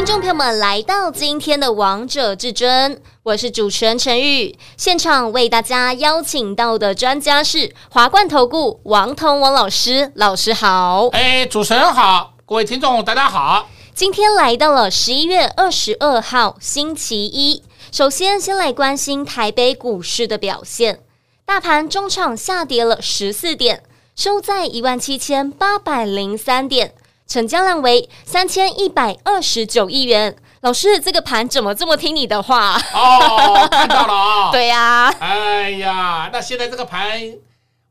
[0.00, 4.58] 听众朋友们来到今天的《王者至尊》，我是主持人陈玉。
[4.78, 11.08] 现场为大家邀请到的专家是华冠投顾王彤王老师，老师好。
[11.08, 13.68] 哎，主持人好，各位听众大家好。
[13.94, 21.00] 今天来到了十一月二十二号星期一，首先先来关心台北股市的表现。
[21.44, 23.82] 大盘中场下跌了十四点，
[24.16, 26.94] 收在一万七千八百零三点，
[27.30, 30.34] 成交量为三千一百二十九亿元。
[30.62, 32.76] 老师，这个盘怎么这么听你的话？
[32.92, 34.50] 哦，看到了啊、哦。
[34.52, 35.14] 对呀。
[35.20, 37.20] 哎呀，那现在这个盘。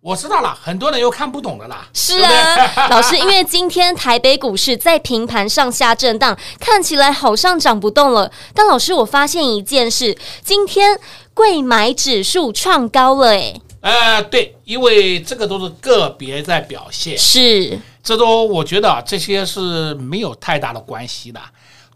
[0.02, 1.86] 我知道了，很多人又看不懂的啦。
[1.94, 8.30] 是啊，对对 老师，因为今天台北股市在平盘上下震荡，看起来好像涨不动了。
[8.54, 11.00] 但老师，我发现一件事，今天
[11.34, 13.62] 贵买指数创高了，诶。
[13.82, 21.40] 呃，对，因为这个都是个别在表现，是，这都我觉得啊这些是没有太大的关系的。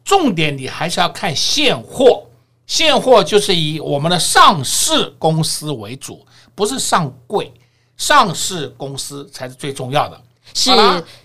[0.03, 2.23] 重点你还是要看现货，
[2.67, 6.25] 现货就是以我们的上市公司为主，
[6.55, 7.51] 不是上柜。
[7.95, 10.19] 上市公司才是最重要的。
[10.53, 10.71] 是，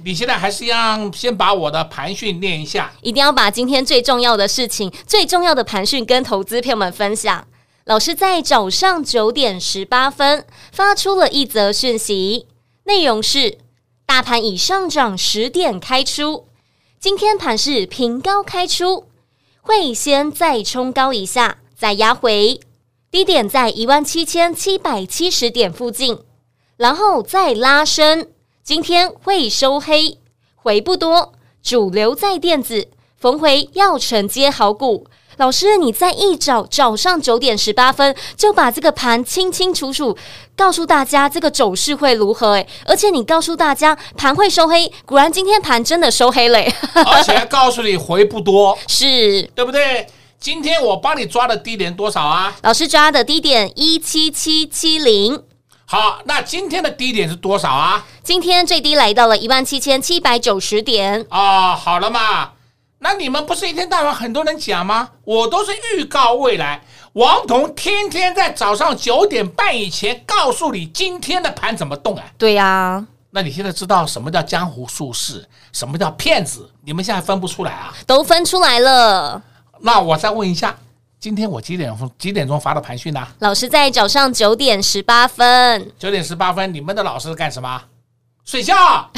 [0.05, 7.45] 你现在还是要先把我的盘讯念一下，一定要把今天最重要的事情、最重要的盘讯跟投资朋友们分享。
[7.89, 12.47] 老师在早上九点十八分发出了一则讯息，
[12.85, 13.57] 内容是：
[14.05, 16.49] 大盘已上涨十点开出，
[17.01, 19.07] 今天盘是平高开出，
[19.63, 22.61] 会先再冲高一下，再压回，
[23.11, 26.19] 低点在一万七千七百七十点附近。
[26.77, 28.29] 然后再拉升，
[28.63, 30.19] 今天会收黑，
[30.57, 31.33] 回不多，
[31.63, 35.07] 主流在电子，逢回要承接好股。
[35.39, 40.17] 老师，你在一早早上九点十八分就把这个盘清清楚楚
[40.57, 42.55] 告诉大家这个走势会如何？
[42.55, 46.59] 诶，而且你告诉大家盘会收黑，果然今天盘真的收黑了，
[47.07, 50.07] 而且还告诉你回不多， 是对不对？
[50.41, 52.55] 今天我帮你抓的低点多少啊？
[52.63, 55.41] 老师抓的低点一七七七零。
[55.85, 58.05] 好，那今天的低点是多少啊？
[58.23, 61.25] 今天最低来到了一万七千七百九十点。
[61.31, 62.51] 哦，好了嘛，
[63.01, 65.11] 那你们不是一天到晚很多人讲吗？
[65.25, 66.83] 我都是预告未来，
[67.13, 72.25] 王彤天天在早上九点半以前告诉你今天的盘怎么动啊？
[72.37, 76.69] 对呀、啊，那你现在知道什么叫江湖术士，什么叫骗子？
[76.85, 77.95] 你们现在分不出来啊？
[78.07, 79.41] 都分出来了。
[79.81, 80.77] 那我再问一下。
[81.21, 83.27] 今天我几点钟几点钟发的盘讯呢？
[83.41, 85.93] 老师在早上九点十八分。
[85.99, 87.83] 九点十八分，你们的老师干什么？
[88.45, 89.11] 睡觉，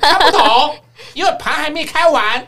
[0.00, 0.76] 看不懂，
[1.14, 2.44] 因为盘还没开完，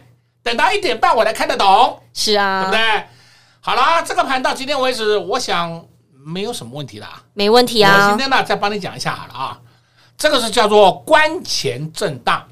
[0.47, 2.01] 等到一点半我才看得懂。
[2.15, 3.05] 是啊，对不对？
[3.61, 5.85] 好了，这个盘到今天为止，我想
[6.25, 7.21] 没有什么问题啦。
[7.35, 8.05] 没问题啊。
[8.05, 9.59] 我今天呢，再帮你讲一下好了啊。
[10.17, 12.47] 这个是叫做关前震荡，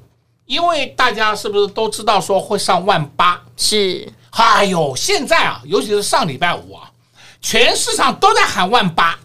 [0.45, 3.41] 因为大家是不是都知道说会上万八？
[3.57, 4.13] 是。
[4.33, 6.91] 哎呦，现在啊，尤其是上礼拜五啊，
[7.41, 9.17] 全市场都在喊万八，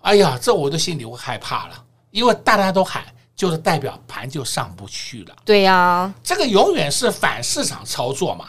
[0.00, 1.74] 哎呀，这我的心里会害怕了，
[2.10, 3.04] 因为大家都喊，
[3.42, 5.34] 就是代表盘就上不去了。
[5.44, 8.44] 对呀、啊，这个永远是反市场操作嘛。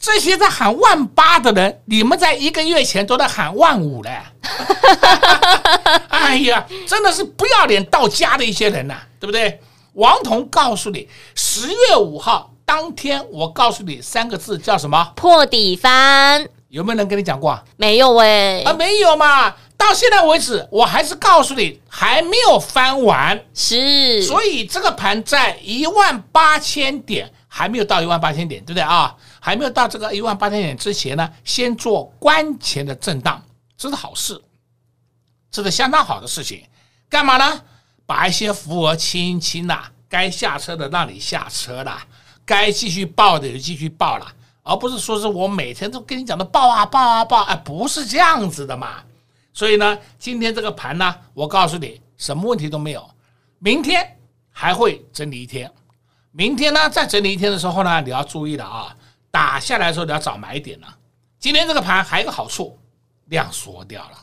[0.00, 4.20] 这些在喊万八的人，你们在一个月前都在喊万五嘞。
[6.10, 9.60] 哎呀，真的是不要脸到家的一些人呐、啊，对不对？
[9.92, 12.50] 王彤告诉你，十月五号。
[12.64, 15.12] 当天我告诉你三个字叫什么？
[15.14, 16.44] 破底翻。
[16.68, 17.56] 有没有人跟你讲过？
[17.76, 18.62] 没有喂、欸。
[18.64, 19.54] 啊，没有嘛。
[19.76, 23.44] 到现在为止，我还是告诉你还没有翻完。
[23.54, 24.22] 是。
[24.22, 29.14] 所以这个盘在一万八千点还没有到一万八千点，对不对啊？
[29.40, 33.42] 还没有到这个一万八千点之前呢，先做关前的震荡，
[33.76, 34.40] 这是好事，
[35.50, 36.64] 这是相当好的事情。
[37.08, 37.62] 干嘛呢？
[38.06, 41.98] 把一些浮额清一清啦，该下车的让你下车了。
[42.44, 44.26] 该继续报的就继续报了，
[44.62, 49.02] 而不是说是我每天都跟你讲的报啊报啊报，哎，不是这样子的嘛。
[49.56, 53.02] 所以呢，今天这个盘呢，我告诉你，什么问题都没有。
[53.58, 54.18] 明天
[54.50, 55.72] 还会整理一天，
[56.30, 58.94] 明天呢再整理一天的时候呢，你要注意了啊，
[59.30, 60.98] 打下来的时候你要找买点了。
[61.38, 62.78] 今天这个盘还有一个好处，
[63.28, 64.18] 量缩掉了，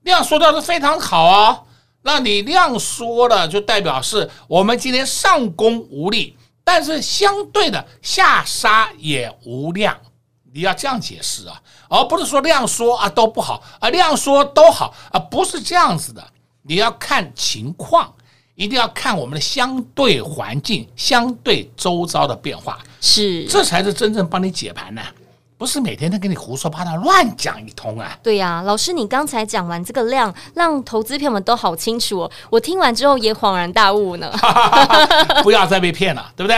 [0.00, 1.66] 量缩掉是非常好哦。
[2.00, 6.38] 那你量缩了，就代表是我们今天上攻无力。
[6.64, 10.00] 但是相对的下杀也无量，
[10.54, 16.24] 你要这样解释啊，而不是说量说啊都不好啊，量说都好啊，不是这样子的。
[16.62, 18.14] 你要看情况，
[18.54, 25.02] 一定要看我们的相对环境、相对周遭的变化，是，这才是真正帮你解盘呢。
[25.56, 28.16] 不是每天都跟你胡说八道、乱讲一通啊！
[28.22, 32.30] 对呀、啊，老师，你刚才讲完这个量，让投资朋友们都好清楚哦。
[32.50, 34.32] 我听完之后也恍然大悟呢。
[35.42, 36.56] 不要再被骗了，对不对？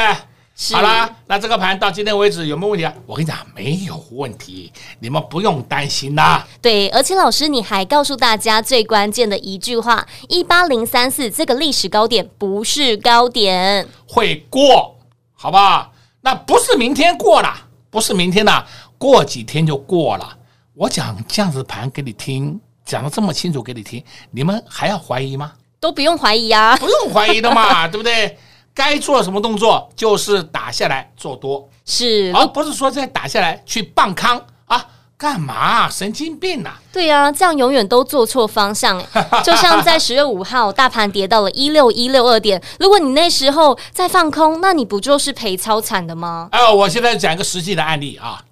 [0.58, 2.92] 是好啦，那这个盘到今天为止有没有问题啊？
[3.04, 6.46] 我跟你讲，没有问题，你们不用担心啦。
[6.62, 14.96] 对，而且老师你还告诉大家最关键的一句话：一八零三四这个历史高点不是高点，会过，
[15.34, 15.92] 好不好？
[16.22, 17.54] 那不是明天过了，
[17.90, 18.66] 不是明天的。
[18.96, 20.38] 过几天就过了，
[20.72, 25.52] 我讲这样子盘给你听，讲的这么清楚给你听，你们还要怀疑吗？
[25.78, 28.38] 都不用怀疑啊，不用怀疑的嘛， 对不对？
[28.76, 34.86] 该做什么动作就是打下来做多，是，而不是说再打下来去傍康啊？
[35.16, 35.88] 干嘛？
[35.88, 36.80] 神经病呐、啊！
[36.92, 39.02] 对呀、啊，这样永远都做错方向。
[39.42, 46.50] 就像在十月五号，大盘跌到了一六一六二点，如果你那时候再放空，那你不就是赔超惨的吗？
[46.52, 48.44] 哎，我现在讲一个实际的案例啊。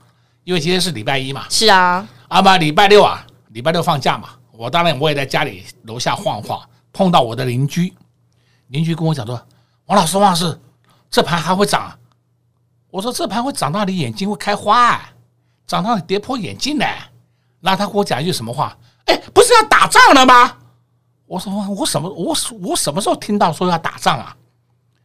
[0.44, 6.60] 因为今天是礼拜一嘛，是啊，啊嘛礼拜六啊，礼拜六放假嘛，我当然我也在家里楼下晃晃，
[6.92, 7.94] 碰到我的邻居，
[8.68, 9.40] 邻居跟我讲说
[9.86, 10.60] ：“王老师，王老师，
[11.10, 11.98] 这盘还会涨？”
[12.90, 15.12] 我说：“这盘会涨到你眼睛会开花，啊，
[15.66, 16.86] 涨到你跌破眼镜呢。”
[17.60, 18.76] 那他跟我讲一句什么话？
[19.06, 20.56] 哎，不是要打仗了吗？
[21.26, 24.36] 我说：“我什么我我什么时候听到说要打仗啊？”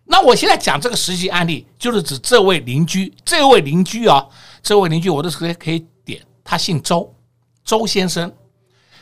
[0.05, 4.25] 那我现在讲这个实际案例，就是指这位邻居，这位邻居啊。
[4.61, 7.15] 这位邻居，我都可以可以点，他姓周，
[7.63, 8.31] 周先生，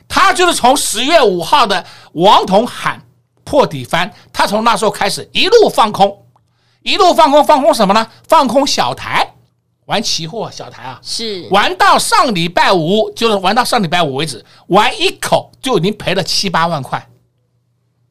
[0.07, 1.83] 他就是从十月五号的
[2.13, 3.01] 王彤喊
[3.47, 6.25] 破底翻，他从那时候开始一路放空，
[6.81, 8.05] 一路放空，放空什么呢？
[8.27, 9.35] 放空小台，
[9.85, 17.07] 玩期货小台啊，是玩到上礼拜五，就是玩到上礼拜五为止，玩一口就已经赔了七八万块，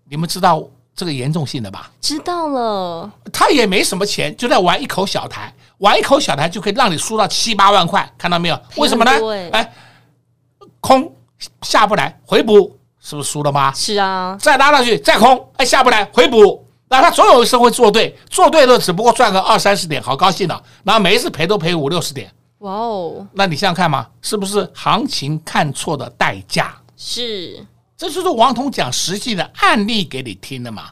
[0.09, 1.91] 你们知道这个严重性的吧？
[2.01, 5.53] 知道了，他也没什么钱，就在玩一口小台。
[5.79, 8.59] 玩一口小台就可以让你输到七八万块，看到没有？
[8.77, 9.11] 为什么呢？
[9.53, 9.73] 哎，
[10.81, 11.15] 空
[11.61, 12.76] 下不来，回补
[13.09, 13.73] 是不是输了吗？
[13.73, 20.61] 是啊，再拉上去，再空，哎，下不来，回补，那他总有一次会做对，做对了只不过赚个二三十点，好高兴的。
[20.83, 23.25] 然后每一次赔都赔五六十点，哇哦！
[23.33, 26.75] 那你想想看嘛，是不是行情看错的代价？
[26.97, 27.65] 是，
[27.97, 30.87] 这就是王彤讲实际的案例给你听的嘛。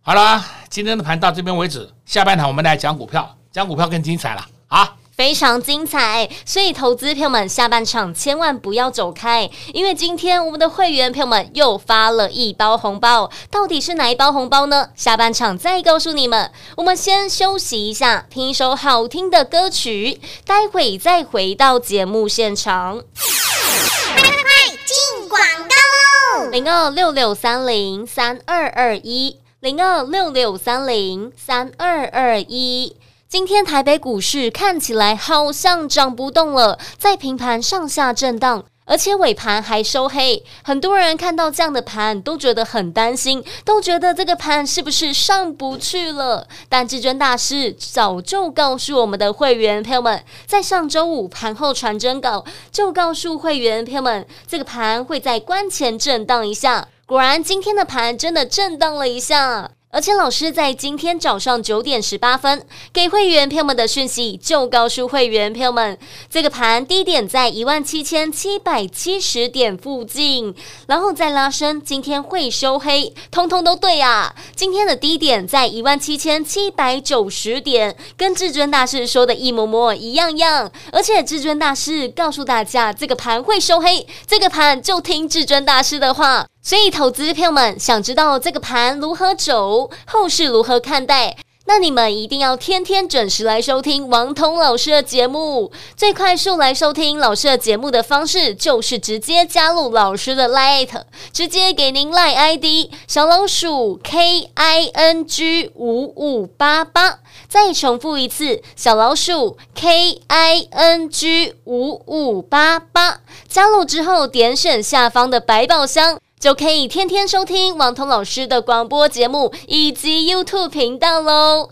[0.00, 3.28] 好了，今天的盘到这边为止，下半场我们来讲股票。
[3.52, 4.90] 讲股票更精彩了啊！
[5.22, 14.88] 非常精彩，所以投资票们下半场千万不要走开，因为今天我们的会员票们又发了一包红包，到底是哪一包红包呢？
[14.96, 16.50] 下半场再告诉你们。
[16.76, 22.96] 我们先休息一下，听一首好听的歌曲，待会再回到节目现场。
[22.96, 26.50] 快快快，进广告喽！
[26.50, 32.96] 零二六六三零三二二一，零二六六三零三二二一。
[33.32, 40.44] 今天台北股市看起来好像涨不动了，在平盘上下震荡，而且尾盘还收黑。
[40.62, 46.46] 很多人看到这样的盘都觉得很担心，都觉得这个盘是不是上不去了？
[46.68, 56.86] 但至尊大师早就告诉我们的会员朋友们，在上周五盘后传真稿就告诉会员朋友们，这个盘会在关前震荡一下。
[57.06, 59.70] 果然，今天的盘真的震荡了一下。
[59.94, 65.98] 而且老师在今天早上九点十八分给会员朋友们的讯息，就告诉会员朋友们，
[66.30, 70.54] 这个盘低点在一万七千七百七十点附近，
[70.86, 74.34] 然后再拉升，今天会收黑，通通都对啊！
[74.56, 80.72] 今天的低点在一万七千七百九十点，跟至尊大师说的一模模一样样。
[80.90, 86.46] 而且至尊大师告诉大家，这个盘会收黑，这个盘就听至尊大师的话。
[86.62, 91.36] 所以，投资朋友们想知道这个盘如何走，后市如何看待？
[91.64, 95.72] 那你们一定要天天准时来收听王彤老师的节目。
[95.96, 101.02] 最快速来收听老师的节目的方式，就是直接加入老师的 Line，
[101.32, 107.18] 直接给您 Line ID 小老鼠 K I N G 五五八八。
[107.48, 113.20] 再重复一次，小老鼠 K I N G 五五八八。
[113.48, 116.18] 加入之后，点选下方的百宝箱。
[116.42, 121.70] 就可以天天收听王彤老师的广播节目以及 YouTube 频道喽。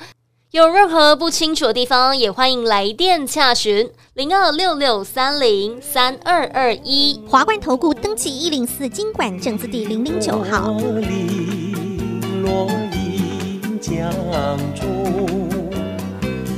[0.53, 7.21] 有任何不清楚的地方，也欢迎来电洽询零二六六三零三二二一。
[7.29, 10.77] 华冠投顾登记一零四经管证字第零零九号。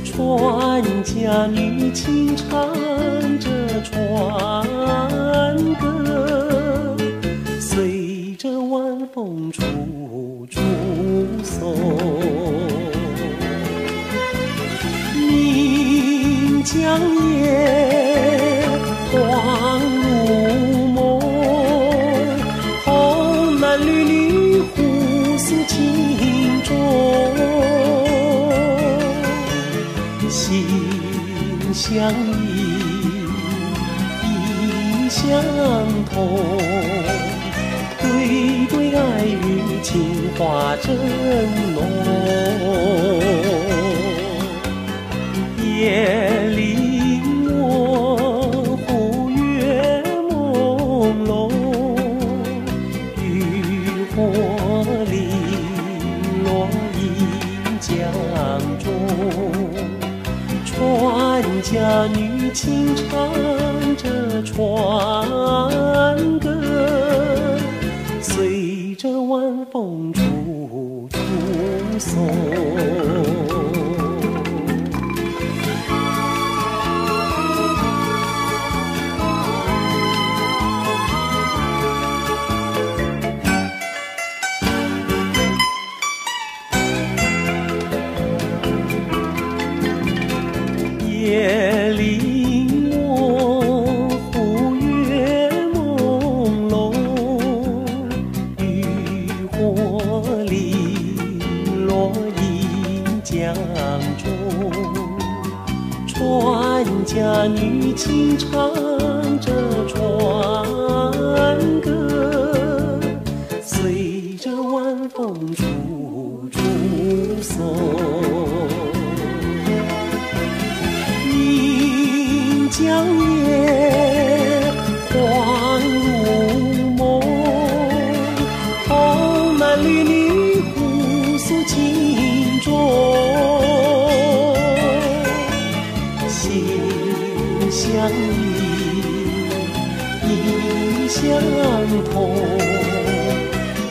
[0.05, 2.53] 船家女轻唱
[3.39, 3.49] 着
[3.81, 4.63] 船
[5.81, 6.62] 歌，
[8.73, 9.61] 晚风处
[10.49, 10.59] 处
[11.43, 11.77] 送。
[15.13, 16.99] 岷江
[17.43, 18.65] 夜，
[19.11, 19.13] 光
[20.01, 21.21] 如梦，
[22.83, 24.81] 红男绿女互
[25.37, 25.77] 诉情
[26.63, 26.71] 衷。
[30.31, 30.65] 心
[31.75, 32.11] 相
[32.41, 32.51] 依，
[34.23, 35.21] 意相
[36.11, 36.17] 通，
[40.43, 40.93] 花正
[41.73, 42.22] 浓。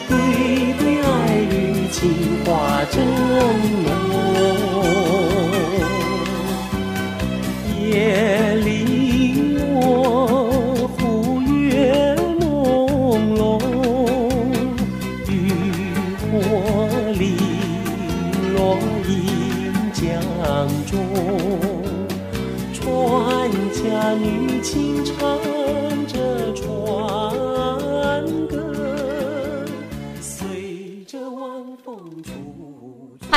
[0.08, 0.14] 对
[0.78, 1.08] 对爱
[1.50, 2.00] 语情
[2.44, 3.04] 话正
[3.84, 4.11] 浓。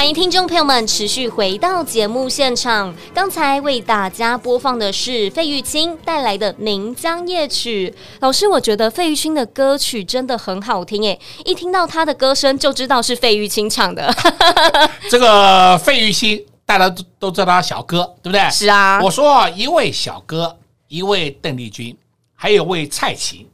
[0.06, 2.96] 欢迎听众朋友们持续回到节目现场。
[3.12, 7.92] 刚才为大家播放的是费玉清带来的《岷江夜曲》。
[8.20, 14.16] 老师，我觉得费玉清的歌曲真的很好听诶，一听到他的歌声就知道是费玉清唱的。
[15.10, 18.48] 这个费玉清大家都都知道他小哥，对不对？
[18.52, 19.02] 是啊。
[19.02, 20.56] 我说一位小哥，
[20.88, 21.98] 一位邓丽君，
[22.36, 23.48] 还有位蔡琴，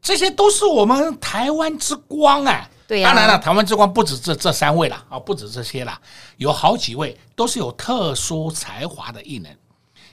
[0.00, 2.66] 这些都是我们台湾之光啊。
[2.88, 6.00] 当然了，台湾之光不止这这三位了啊，不止这些了，
[6.38, 9.54] 有好几位都是有特殊才华的艺人，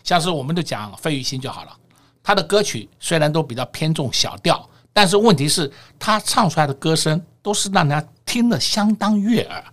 [0.04, 1.72] 像是我们就讲费玉清就好了，
[2.22, 9.64] 他的歌曲虽然都比较偏重小调，但是问题是，他唱出来的歌声都是让人家听得相当悦耳，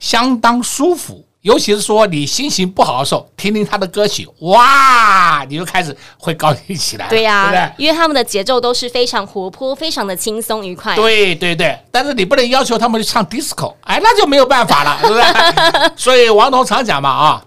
[0.00, 1.27] 相当舒服。
[1.42, 7.08] 尤其是说你心情不好的时候，听听他的歌曲，哇，你就开始会高兴起来。
[7.08, 7.84] 对呀、啊，对不对？
[7.84, 10.96] 因为他们的节奏都是非常活泼，非常的轻松愉快。
[10.96, 15.92] 对对对，但是你不能要求他们去唱 disco，哎，那就没有办法了， 对不对？
[15.96, 17.46] 所以王彤常讲嘛，啊，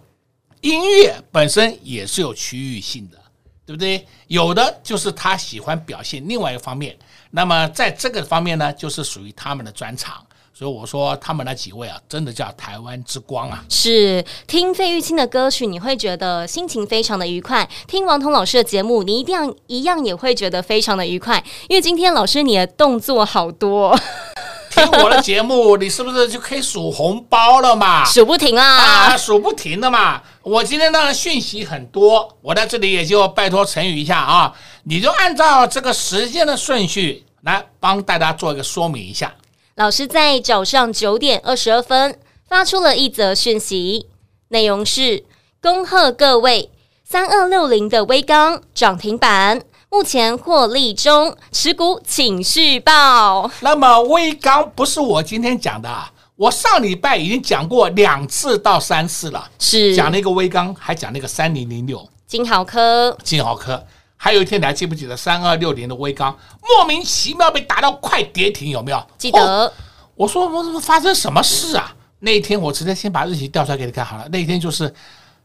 [0.61, 3.17] 音乐本身也是有区域性的，
[3.65, 4.07] 对不对？
[4.27, 6.97] 有的就是他喜欢表现另外一个方面，
[7.29, 10.25] 那么在这个方面呢，就是属于他们的专长。
[10.61, 13.65] 所以我说他们那几位啊，真的叫台湾之光啊！
[13.67, 21.43] 是听费玉清的歌曲，你会觉得心情非常的愉快；听王彤老师的节目，你一定要一样也会觉得非常的愉快。
[21.67, 23.99] 因为今天老师你的动作好多，
[24.69, 28.05] 听我的节目，你是不是就可以数红包了嘛？
[28.05, 30.21] 数不停啊，啊，数不停的嘛！
[30.43, 34.53] 我今天当然讯息很多，我在这里也就拜托陈宇一下啊，
[34.83, 39.33] 你就按照这个时间的顺序来帮大家做一个说明一下。
[39.75, 44.07] 老师在早上九点二十二分发出了一则讯息，
[44.49, 45.23] 内容是：
[45.61, 46.69] 恭贺各位
[47.05, 53.49] 三二六零的威刚涨停板，目前获利中，持股请续报。
[53.61, 59.95] 那么微刚不是我今天讲的，啊我上礼拜已经讲过两次到三次了，是。
[59.95, 62.05] 讲那个微刚，还讲那个三零零六。
[62.27, 63.81] 金豪科，金豪科，
[64.23, 69.07] 还有一天你还记不记得三二六零的微刚，莫名其妙被打到快跌停，有没有？
[69.17, 69.39] 记得。
[69.41, 69.73] 哦、
[70.13, 71.91] 我说我怎么发生什么事啊？
[72.19, 74.93] 那一天我直接先把日期调出来给你看好了，那一天就是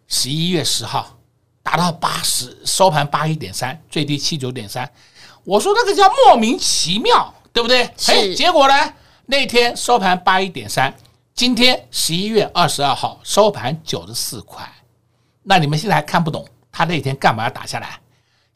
[0.08, 1.16] 十一月十号，
[1.62, 4.86] 打到八十，收盘八一点三，最低七九点三。
[5.42, 7.90] 我说那个叫莫名其妙，对不对？
[8.08, 8.34] 哎。
[8.34, 8.74] 结果呢？
[9.24, 10.94] 那天收盘八一点三，
[11.34, 14.70] 今天十一月二十二号收盘九十四块。
[15.44, 17.98] 那你们现在还看不懂他那天干嘛要打下来？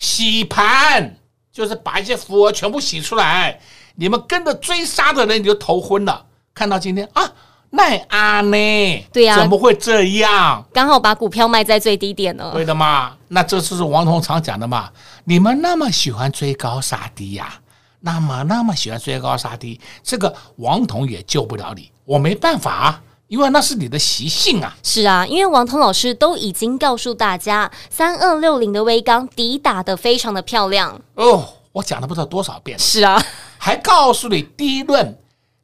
[0.01, 1.17] 洗盘
[1.53, 3.61] 就是把一些符额全部洗出来。
[3.95, 6.27] 你们跟着追杀的人你就头昏了。
[6.53, 7.33] 看到今天啊，
[7.71, 9.07] 奈阿呢？
[9.13, 10.65] 对呀，怎么会这样？
[10.73, 12.51] 刚好把股票卖在最低点了。
[12.53, 14.91] 对的嘛，那这就是王彤常讲的嘛。
[15.25, 17.55] 你们那么喜欢追高杀低呀？
[18.01, 24.77] 那么那么喜欢追高杀低，这个王彤也救不了你，我没办法啊，因为那是你的习性啊。
[24.83, 32.77] 是啊，因为王彤老师都已经告诉大家，三二六零的微钢底打得非常的漂亮哦，我讲了不知道多少遍。
[32.77, 33.25] 是啊，
[33.57, 35.17] 还告诉你第一轮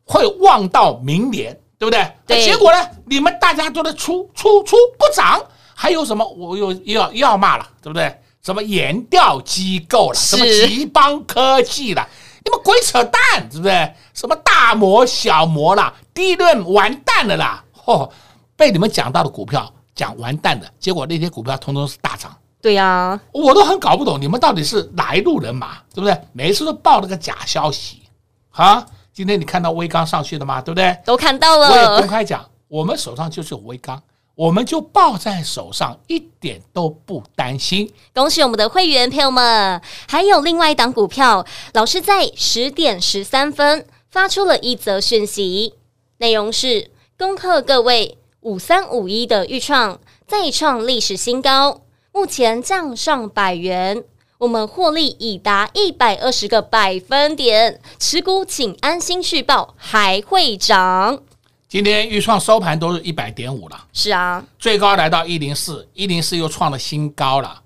[0.04, 2.08] 会望到明年，对不对？
[2.24, 2.44] 对。
[2.44, 5.42] 结果呢，你们大家都在出出出不涨，
[5.74, 6.24] 还有什么？
[6.24, 8.16] 我又又要又要骂了，对不对？
[8.44, 12.08] 什么研调机构了，什么吉邦科技了。
[12.46, 13.92] 你们鬼扯淡，是不是？
[14.14, 17.64] 什么大摩小摩啦，第一轮完蛋了啦！
[17.86, 18.08] 哦，
[18.54, 22.32] 被你们讲到的股票讲完蛋的，结果那些股票通通是大涨。
[22.62, 26.16] 对呀、啊，我都很搞不懂，你们到底是哪一路人马，对不对？
[26.32, 28.04] 每一次都报了个假消息
[28.52, 28.86] 啊！
[29.12, 30.60] 今天你看到威刚上去了吗？
[30.60, 30.96] 对不对？
[31.04, 31.68] 都看到了。
[31.68, 34.00] 我也公开讲，我们手上就是有威刚。
[34.36, 37.90] 我们就抱在手上，一点都不担心。
[38.14, 39.80] 恭喜我们的会员朋友们！
[40.06, 45.72] 还有另外一档股票，老师在十点十三分发出了一则讯息，
[46.18, 51.80] 内容是恭贺各位五三五一的预创再创历史新高，
[52.12, 54.04] 目前账上百元，
[54.36, 61.22] 我们获利已达一百二十个百分点，持股请安心续抱，还会涨。
[61.76, 67.62] 今天预创收盘都是一百点五了，是啊，最高来到一零四，一零四又创了新高了。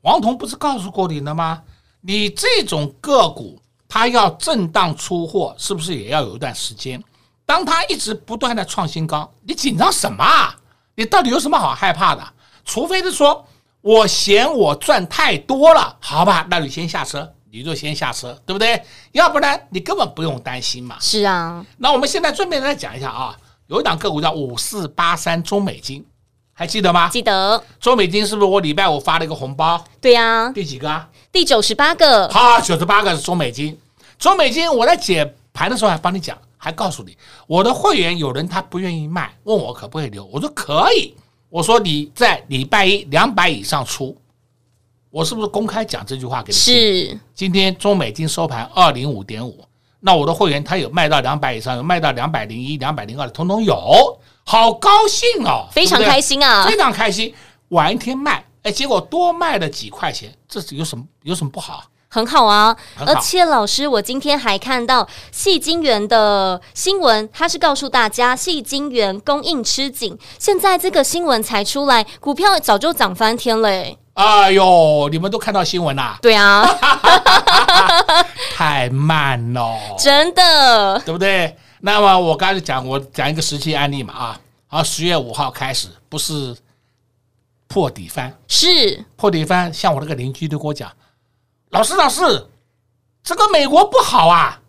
[0.00, 1.62] 王彤不是告诉过你了吗？
[2.00, 7.00] 你这种个股，它要震荡出货，是不是也要有一段时间？
[7.46, 10.56] 当它一直不断的创新高，你紧张什么啊？
[10.96, 12.32] 你到底有什么好害怕的？
[12.64, 13.46] 除非是说
[13.80, 18.82] 我嫌我赚太多了，好吧，那你先下车，你就先下车，对不对？
[19.12, 20.96] 要不然你根本不用担心嘛。
[20.98, 23.38] 是啊，那我们现在顺便来讲一下啊。
[23.72, 26.04] 有一档个股叫五四八三中美金，
[26.52, 27.08] 还记得吗？
[27.08, 27.64] 记得。
[27.80, 29.82] 中美金是不是我礼拜五发了一个红包？
[29.98, 30.52] 对呀、啊。
[30.52, 31.08] 第几个啊？
[31.32, 32.28] 第九十八个。
[32.28, 33.78] 好，九十八个是中美金。
[34.18, 41.14] 中美金，我在解盘的时候还帮你讲，还告诉你，我的会员有人他不愿意卖，问我可不可以留，我说可以。
[41.48, 44.14] 我说你在礼拜一两百以上出，
[45.08, 46.58] 我是不是公开讲这句话给你？
[46.58, 47.18] 是。
[47.34, 49.64] 今天中美金收盘二零五点五。
[50.04, 57.32] 那我的会员他有卖到两百以上，有卖到两百零一、两百零二的，通通有，好高兴哦，非常开心啊，非常开心。
[57.68, 61.84] 晚一天卖，哎，结果多卖了几块钱，这是有什么有什么不好？
[62.08, 63.04] 很好啊，好。
[63.06, 73.70] 而且老师，我今天还看到细晶圆的新闻，他是告诉大家细晶圆供应吃紧，现在这个新闻才出来，股票早就涨翻天了。
[74.14, 76.18] 哎呦，你们都看到新闻啦？
[76.20, 76.66] 对啊，
[78.54, 81.56] 太慢了，真的，对不对？
[81.80, 86.54] 那么我刚才讲，我讲一个实际案例嘛啊，好，十月五号开始不是
[87.66, 89.04] 破底翻，是。
[89.16, 90.92] 破底翻，像我那个邻居都跟我讲，
[91.70, 92.46] 老师老师，
[93.24, 94.60] 这个美国不好啊，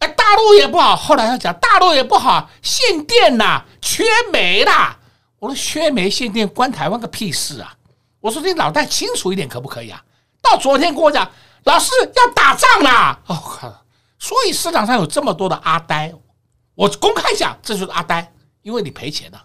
[0.00, 4.96] 哎，大陆也不好，后来他讲大陆也不好，限电呐，缺煤啦，
[5.38, 7.72] 我说缺煤限电关台湾个屁事啊！
[8.20, 10.02] 我说你脑袋清楚一点可不可以啊？
[10.42, 11.30] 到昨天跟我讲，
[11.64, 13.20] 老师要打仗啦！
[13.26, 13.84] 哦靠！
[14.18, 16.14] 所以市场上有这么多的阿呆，
[16.74, 19.42] 我公开讲，这就是阿呆，因为你赔钱了，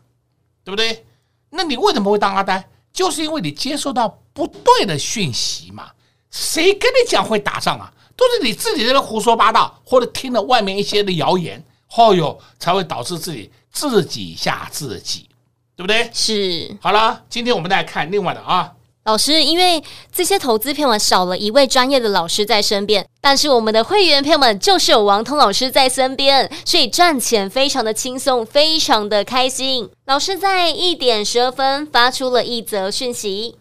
[0.64, 1.06] 对不对？
[1.50, 2.68] 那你为什么会当阿呆？
[2.92, 5.92] 就是因为你接收到不对的讯息嘛。
[6.32, 7.92] 谁跟你讲会打仗啊？
[8.18, 15.30] 都是你自己在那胡说八道，或者听了外面一些的谣言，后、哦、哟才会导致自己自己吓自己。
[15.76, 16.10] 对不对？
[16.14, 16.76] 是。
[16.82, 18.72] 好了，今天我们再来看另外的啊，
[19.04, 29.90] 老师，因为这些投资朋友们少了一位专业的老师在身边，但是我们的会员朋友们就是有王通老师在身边，所以赚钱非常的轻松，非常的开心。
[30.06, 33.56] 老师在一点十二分发出了一则讯息，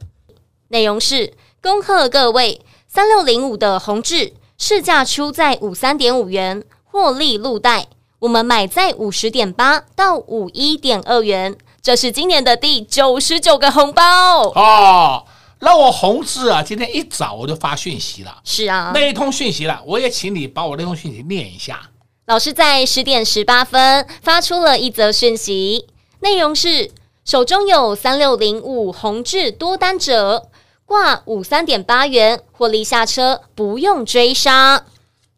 [0.69, 7.89] 内容是：恭贺各位三六零五的宏志市价出在五三点五元，获利入袋。
[8.21, 15.23] 我们买在五十点八到五一点二元，这是今年的第九十九个红包哦。
[15.61, 21.91] 那我宏志啊，今天一早我就发讯息了，是啊，那一通讯息了，我也请你把我那通讯息念一下。
[22.25, 25.85] 老师在十点十八分发出了一则讯息，
[26.21, 26.91] 内容是
[27.23, 30.49] 手中有三六零五宏志多单者，
[30.87, 34.87] 挂五三点八元获利下车，不用追杀。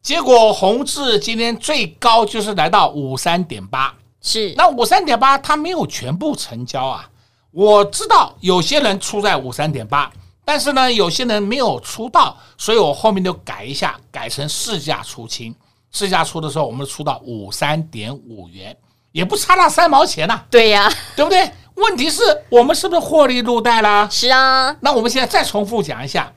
[0.01, 7.09] 结果宏志今天最高就是来到五三点八，是那五三点八它没有全部成交啊。
[7.53, 10.13] 我知道有些人出在五三点八，
[10.45, 15.55] 但是呢，有些人没有出到，所以我后面就改一下，改成市价出清。
[15.93, 18.77] 市价出的时候，我们出到五三点五元，
[19.13, 20.47] 也不差那三毛钱呐、啊。
[20.51, 21.51] 对呀、啊，对不对？
[21.77, 24.09] 问题是我们是不是获利入袋了？
[24.11, 24.77] 是啊。
[24.81, 26.33] 那我们现在再重复讲一下，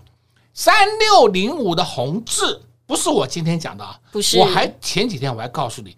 [0.54, 4.38] 三六零五的红字不是我今天讲的啊，不是。
[4.40, 5.98] 我还前几天我还告诉你，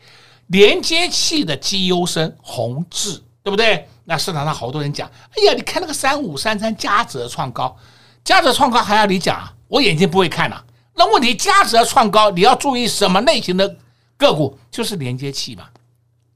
[0.52, 3.88] 连接器的绩优生宏致，对不对？
[4.04, 7.76] 那市场上好多人讲，哎呀，你看那个三五三三嘉泽创高，
[8.24, 9.54] 嘉泽创高还要你讲啊？
[9.68, 10.62] 我眼睛不会看呐、
[10.96, 13.78] 那问题，嘉泽创高，你要注意什么类型的
[14.18, 14.58] 个股？
[14.70, 15.64] 就是连接器嘛。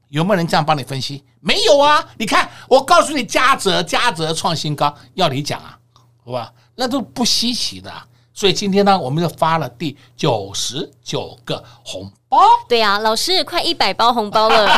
[0.08, 1.22] 有没有人这样帮你分析？
[1.40, 2.02] 没有啊。
[2.16, 5.78] 你看，我告诉你，嘉泽，嘉泽创新高，要你讲啊，
[6.24, 6.50] 好吧？
[6.74, 7.92] 那都不稀奇的。
[8.36, 12.38] 所以今天呢，我们就发了第九十九个红包。
[12.68, 14.68] 对呀、啊，老师快一百包红包了。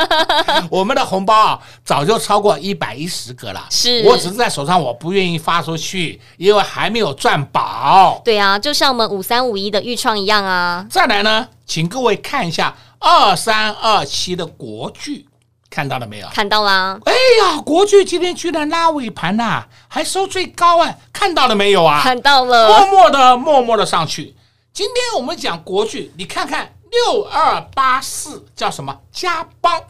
[0.70, 3.66] 我们的红包啊，早就超过一百一十个了。
[3.68, 8.18] 是我只是在手上，我不愿意发出去，因为还没有赚饱。
[8.24, 10.86] 对呀、啊，就像我们五三五一的预创一样啊。
[10.88, 15.26] 再来呢，请各位看一下二三二七的国巨。
[15.68, 16.28] 看到了没有？
[16.28, 16.98] 看到啦！
[17.04, 20.98] 哎呀，国巨今天居然拉尾盘呐、啊，还收最高哎！
[21.12, 22.00] 看到了没有啊？
[22.02, 24.34] 看到了，默默的，默默的上去。
[24.72, 28.96] 今天我们讲国巨，你看看六二八四叫什么？
[29.10, 29.82] 嘉邦，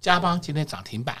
[0.00, 1.16] 嘉邦今天涨停板，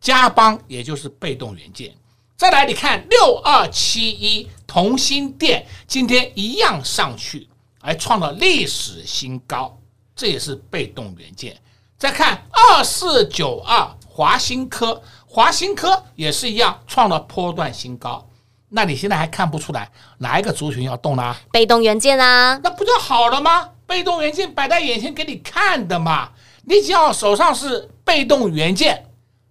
[0.00, 1.94] 嘉邦也就是被动元件。
[2.36, 7.48] 再来，你看六二七一同心电，今天一样上去，
[7.82, 9.78] 还创了历史新高，
[10.16, 11.54] 这也是被动元件。
[12.00, 18.26] 再看二四九二华新科，华新科也是一样创了波段新高。
[18.70, 19.86] 那你现在还看不出来
[20.16, 21.36] 哪一个族群要动呢？
[21.52, 23.68] 被动元件啊，那不就好了吗？
[23.86, 26.30] 被动元件摆在眼前给你看的嘛。
[26.64, 29.04] 你只要手上是被动元件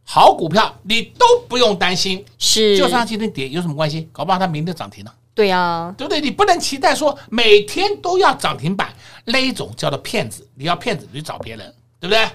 [0.04, 2.26] 好股票，你都不用担心。
[2.40, 4.10] 是，就算今天跌有什么关系？
[4.12, 5.12] 搞不好它明天涨停呢。
[5.36, 6.20] 对啊，对不对？
[6.20, 8.92] 你不能期待说每天都要涨停板，
[9.26, 10.48] 那一种叫做骗子。
[10.56, 11.76] 你要骗子，你去找别人。
[12.00, 12.30] 对不对？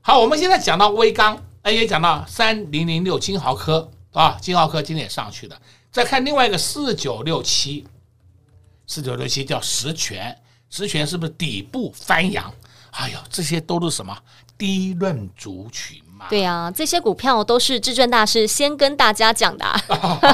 [0.00, 5.60] 好，我们现在讲到威刚，哎，也讲到三零零六金豪科啊，金豪科今天也上去了。
[5.90, 7.86] 再看另外一个四九六七，
[8.86, 10.36] 四九六七叫实权，
[10.70, 12.52] 实权是不是底部翻扬？
[12.92, 14.16] 哎呦，这些都是什么
[14.56, 16.26] 低润族群嘛？
[16.30, 19.80] 对啊，这些股票都是至尊大师先跟大家讲的、啊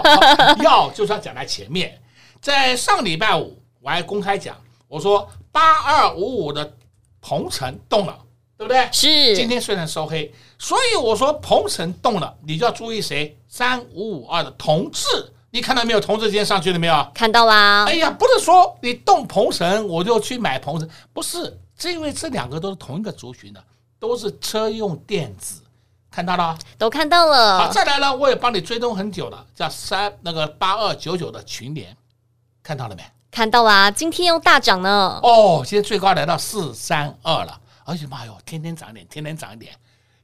[0.63, 2.01] 要就是要讲在前面。
[2.41, 4.57] 在上礼拜五，我还公开讲，
[4.87, 6.77] 我说八二五五的
[7.21, 8.19] 鹏程动了。
[8.57, 8.88] 对不对？
[8.93, 9.37] 是。
[9.37, 13.37] 今天虽然收黑，所以我说鹏程动了，你就要注意谁？
[13.49, 15.07] 三五五二的同志，
[15.51, 16.01] 你看到没有？
[16.01, 17.07] 同志今天上去了没有？
[17.14, 17.85] 看到啦。
[17.87, 23.62] 哎呀，不是说你动鹏程，我就去买鹏程，不是，是因为这两个都是同一个族群的，
[23.99, 25.61] 都是车用电子，
[26.11, 26.59] 看到了？
[26.79, 27.59] 都看到了。
[27.59, 31.97] 好，再来了，我也帮你追踪很久了，叫三那个八二九九的群联，
[32.62, 33.05] 看到了没？
[33.31, 35.19] 看到啦，今天又大涨呢。
[35.23, 37.61] 哦，今天最高来到四三二了。
[37.85, 39.73] 而且妈哟，天天涨点，天天涨一点，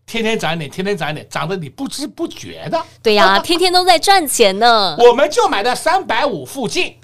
[0.07, 2.83] 天天涨一点，天天涨一点，涨得你不知不觉的。
[3.03, 4.96] 对呀、啊， 天天都在赚钱呢。
[4.99, 6.96] 我们就买到三百五附近，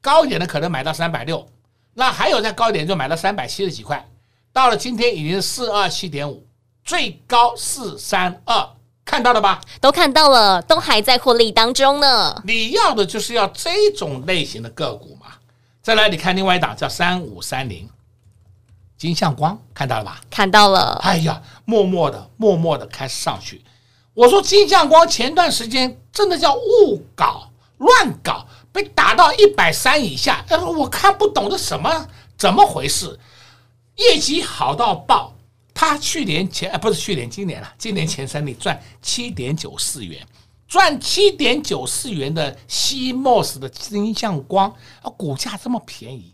[0.00, 1.46] 高一点的可能买到三百六，
[1.94, 4.08] 那还有再高一点就买到三百七十几块。
[4.52, 6.46] 到了今天已经是四二七点五，
[6.84, 8.68] 最高四三二，
[9.04, 9.60] 看到了吧？
[9.80, 12.42] 都看到了，都还在获利当中呢。
[12.44, 15.28] 你要的就是要这种类型的个股嘛。
[15.80, 17.88] 再来，你看另外一档叫三五三零。
[19.02, 20.20] 金相光看到了吧？
[20.30, 20.96] 看到了。
[21.02, 23.60] 哎呀，默默的，默默的开始上去。
[24.14, 30.44] 我说金相光前段时间真的叫误搞、乱搞，被打到一百三以下。
[30.48, 32.06] 呃，我看不懂这什么
[32.38, 33.18] 怎么回事？
[33.96, 35.34] 业绩好到爆，
[35.74, 40.24] 他去年前呃不是去年，今年了，今年前三季赚七点九四元，
[40.68, 46.32] 赚七点九四元的 CMOS 的金相光啊，股价这么便宜，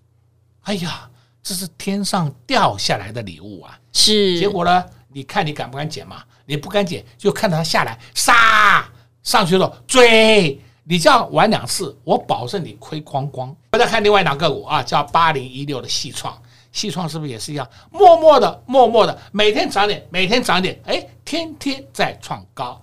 [0.64, 1.08] 哎呀！
[1.42, 3.78] 这是天上掉下来的礼物啊！
[3.92, 4.84] 是，结果呢？
[5.10, 6.22] 你看你敢不敢捡嘛？
[6.44, 8.86] 你不敢捡，就看到它下来杀
[9.22, 13.54] 上去了，追你这样玩两次，我保证你亏光光。
[13.72, 16.40] 我再看另外两个股啊，叫八零一六的细创，
[16.72, 17.66] 细创是不是也是一样？
[17.90, 22.80] 默默的，默默的，每天涨点，每天涨点，哎，天天在创高。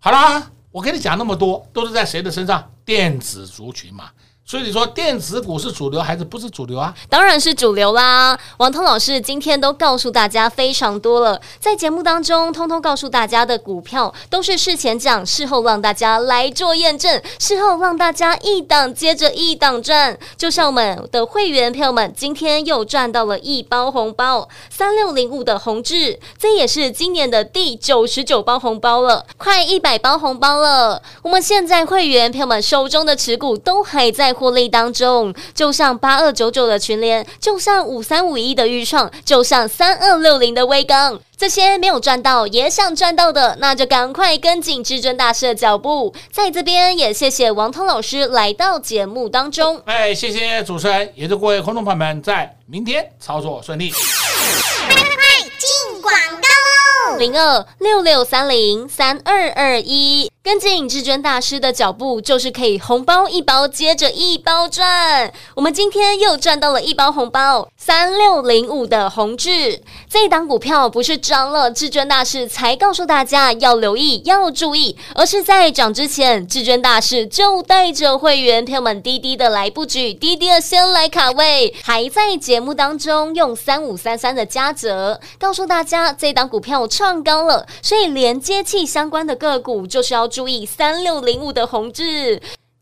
[0.00, 2.68] 好啦，我跟你讲那么多，都是在谁的身上？
[2.84, 4.10] 电子族群嘛。
[4.50, 6.92] 所以你说电子股是主流还是不是主流啊？
[7.08, 8.36] 当然是主流啦！
[8.56, 20.18] 王通老师今天都告诉大家非常多了，在节目当中通通告诉大家的股票都是事前讲，事后让大家来做验证，事后让大家一档接着一档赚。
[20.36, 31.00] 就像我们的会员朋友们今天又赚到了一包红包，三六零五的弘致，这也是今年的第九十九包红包了，快一百包红包了。
[31.22, 34.34] 我们现在会员朋友们手中的持股都还在。
[34.40, 46.14] 获利当中，就像八二九九的群联，就像五三五一的预创，就像三二六零的微刚，这些没有赚到也想赚到的，那就赶快跟紧至尊大师的脚步。
[46.32, 49.78] 在这边也谢谢王通老师来到节目当中。
[49.84, 53.90] 哎，谢谢主持人，也祝各位观众朋友们在明天操作顺利。
[53.90, 57.18] 快快快，进广告喽！
[57.18, 60.30] 零二六六三零三二二一。
[60.50, 65.32] 跟紧至尊大师的脚步，就是可以红包一包接着一包赚。
[65.54, 90.26] 我们今天又赚到了一包红包，三六零五的弘致，这一档股票不是涨了，至尊大师才告诉大家要留意、要注意，而是在涨之前，至尊大师就带着会员朋友们滴滴的来布局，滴滴的先来卡位，还在节目当中用三五三三的加折，告诉大家这档股票创高了，所以连接器相关的个股就是要。
[90.30, 92.40] 注注意三六零五的弘致。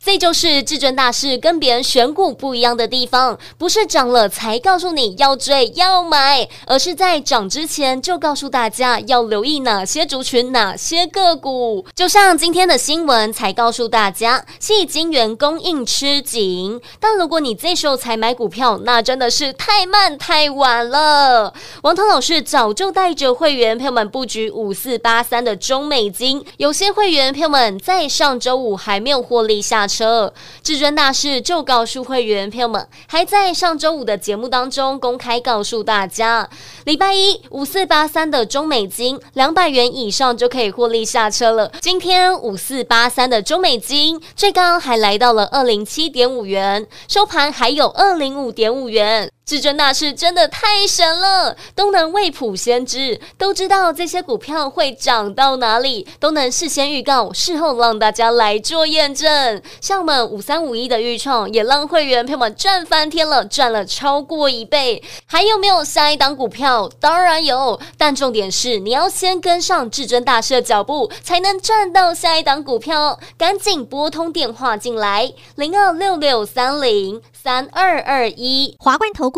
[0.08, 11.84] 这就是至尊大师跟别人选股不一样的地方，不是涨了才告诉你要追要买，而是在涨之前就告诉大家要留意哪些族群、哪些个股。
[11.94, 16.80] 就像今天的新闻才告诉大家，系晶圆供应吃紧。
[16.98, 21.52] 但如果你这时候才买股票，那真的是太慢太晚了。
[21.82, 30.32] 王涛老师早就带着会员朋友们布局五四八三的中美金，有些会员朋友们在上周五还没有获利下，车
[30.62, 36.48] 至尊大师就告诉会员朋友们，还在上周五的节目当中公开告诉大家，
[36.84, 41.72] 礼拜一五四八三的中美金两百元以上就可以获利下车了。
[41.80, 49.28] 今天五四八三的中美金最高还来到了二零七点五元，收盘还有二零五点五元。
[49.48, 59.62] 至尊大师真的太神了，都能未卜先知，都知道这些股票会涨到哪里，都能事先预告，事后让大家来做验证。
[59.80, 65.02] 像我们五三五一的预创，也让会员朋友们赚翻天了，赚了超过一倍。
[65.24, 66.87] 还有没有下一档股票？
[67.00, 73.18] 当然有，但重点是你要先跟上至尊大师的脚步，才能赚到下一档股票。
[73.38, 79.38] 赶紧拨通电话进来，零二六六三零三二二一，华冠投顾。